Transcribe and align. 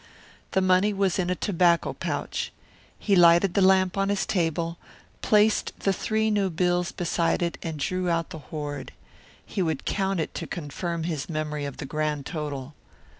The 0.53 0.61
money 0.61 0.93
was 0.93 1.19
in 1.19 1.29
a 1.29 1.35
tobacco 1.35 1.93
pouch. 1.93 2.51
He 2.97 3.15
lighted 3.15 3.53
the 3.53 3.61
lamp 3.61 3.99
on 3.99 4.09
his 4.09 4.25
table, 4.25 4.79
placed 5.21 5.79
the 5.81 5.93
three 5.93 6.31
new 6.31 6.49
bills 6.49 6.91
beside 6.91 7.43
it 7.43 7.59
and 7.61 7.77
drew 7.77 8.09
out 8.09 8.31
the 8.31 8.39
hoard. 8.49 8.93
He 9.45 9.61
would 9.61 9.85
count 9.85 10.19
it 10.19 10.33
to 10.33 10.47
confirm 10.47 11.03
his 11.03 11.29
memory 11.29 11.65
of 11.65 11.77
the 11.77 11.85
grand 11.85 12.25
total. 12.25 12.73